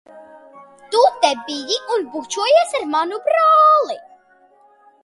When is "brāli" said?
3.29-4.01